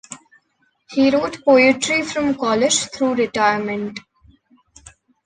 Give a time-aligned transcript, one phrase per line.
[0.89, 3.99] He wrote poetry from college through retirement.